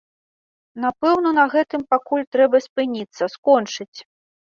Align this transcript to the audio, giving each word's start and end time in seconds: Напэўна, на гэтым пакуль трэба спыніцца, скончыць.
Напэўна, 0.85 1.29
на 1.41 1.45
гэтым 1.53 1.81
пакуль 1.93 2.27
трэба 2.39 2.65
спыніцца, 2.71 3.33
скончыць. 3.39 3.93